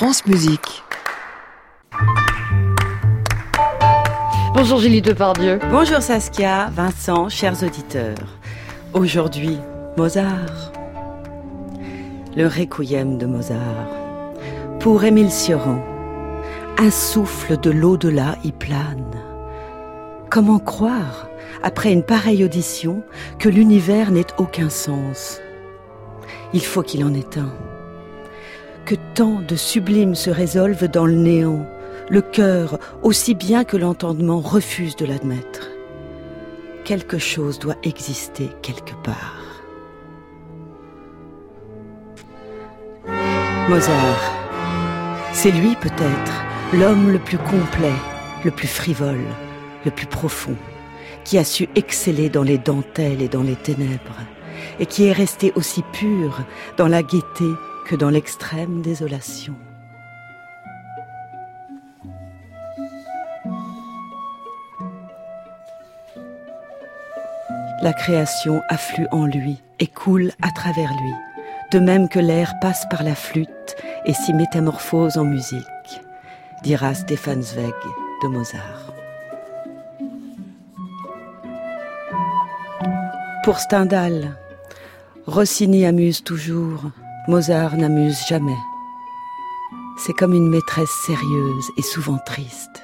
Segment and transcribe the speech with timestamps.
[0.00, 0.82] France Musique.
[4.54, 5.58] Bonjour Julie Depardieu.
[5.70, 8.38] Bonjour Saskia, Vincent, chers auditeurs.
[8.94, 9.58] Aujourd'hui,
[9.98, 10.72] Mozart.
[12.34, 13.90] Le requiem de Mozart.
[14.78, 15.84] Pour Émile Cioran,
[16.78, 19.20] un souffle de l'au-delà y plane.
[20.30, 21.28] Comment croire,
[21.62, 23.02] après une pareille audition,
[23.38, 25.42] que l'univers n'ait aucun sens?
[26.54, 27.52] Il faut qu'il en ait un.
[28.84, 31.66] Que tant de sublimes se résolvent dans le néant,
[32.08, 35.68] le cœur, aussi bien que l'entendement, refuse de l'admettre.
[36.84, 39.40] Quelque chose doit exister quelque part.
[43.68, 44.32] Mozart.
[45.32, 46.32] C'est lui peut-être,
[46.72, 47.94] l'homme le plus complet,
[48.44, 49.24] le plus frivole,
[49.84, 50.56] le plus profond,
[51.24, 54.18] qui a su exceller dans les dentelles et dans les ténèbres,
[54.78, 56.44] et qui est resté aussi pur
[56.76, 57.50] dans la gaieté
[57.86, 59.54] que dans l'extrême désolation.
[67.82, 71.14] La création afflue en lui et coule à travers lui,
[71.72, 75.64] de même que l'air passe par la flûte et s'y métamorphose en musique,
[76.62, 77.72] dira Stefan Zweig
[78.22, 78.92] de Mozart.
[83.42, 84.36] Pour Stendhal,
[85.30, 86.90] Rossini amuse toujours,
[87.28, 88.58] Mozart n'amuse jamais.
[89.96, 92.82] C'est comme une maîtresse sérieuse et souvent triste,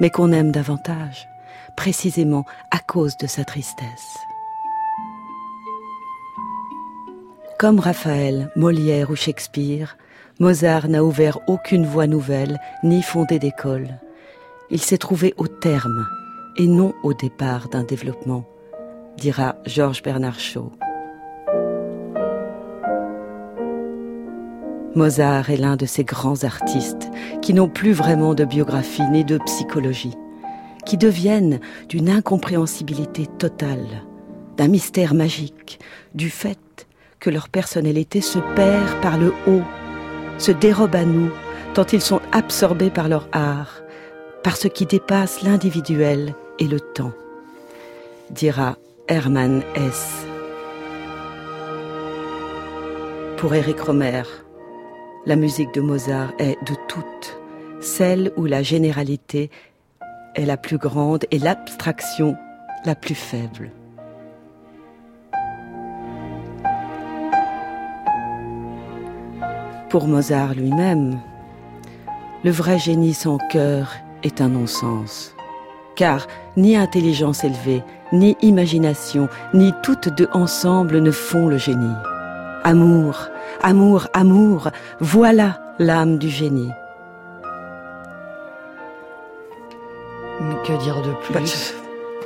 [0.00, 1.28] mais qu'on aime davantage,
[1.76, 4.18] précisément à cause de sa tristesse.
[7.60, 9.96] Comme Raphaël, Molière ou Shakespeare,
[10.40, 14.00] Mozart n'a ouvert aucune voie nouvelle ni fondé d'école.
[14.68, 16.08] Il s'est trouvé au terme
[16.56, 18.44] et non au départ d'un développement,
[19.16, 20.72] dira Georges Bernard Shaw.
[24.94, 27.10] Mozart est l'un de ces grands artistes
[27.42, 30.14] qui n'ont plus vraiment de biographie ni de psychologie,
[30.86, 34.04] qui deviennent d'une incompréhensibilité totale,
[34.56, 35.80] d'un mystère magique,
[36.14, 36.86] du fait
[37.18, 39.64] que leur personnalité se perd par le haut,
[40.38, 41.30] se dérobe à nous,
[41.74, 43.82] tant ils sont absorbés par leur art,
[44.44, 47.12] par ce qui dépasse l'individuel et le temps,
[48.30, 48.76] dira
[49.08, 50.26] Hermann Hesse.
[53.38, 54.22] Pour Eric Romer,
[55.26, 57.38] la musique de Mozart est de toutes,
[57.80, 59.50] celle où la généralité
[60.34, 62.36] est la plus grande et l'abstraction
[62.84, 63.70] la plus faible.
[69.88, 71.20] Pour Mozart lui-même,
[72.42, 73.92] le vrai génie sans cœur
[74.22, 75.34] est un non-sens.
[75.96, 76.26] Car
[76.56, 77.82] ni intelligence élevée,
[78.12, 81.94] ni imagination, ni toutes deux ensemble ne font le génie.
[82.64, 83.28] Amour,
[83.62, 86.70] amour, amour, voilà l'âme du génie.
[90.40, 91.74] Mais que dire de plus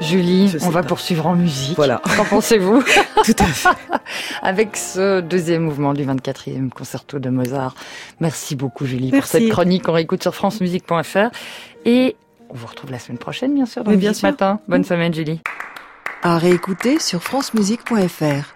[0.00, 1.76] Julie, on va poursuivre en musique.
[1.76, 2.00] Voilà.
[2.16, 2.82] Qu'en pensez-vous
[3.24, 3.68] Tout à fait.
[4.42, 7.74] Avec ce deuxième mouvement du 24e concerto de Mozart.
[8.20, 9.88] Merci beaucoup Julie pour cette chronique.
[9.88, 11.28] On réécoute sur francemusique.fr
[11.84, 12.16] et
[12.48, 14.28] on vous retrouve la semaine prochaine bien sûr dans Mais le bien sûr.
[14.28, 14.60] matin.
[14.68, 15.40] Bonne semaine Julie.
[16.22, 18.54] À réécouter sur francemusique.fr.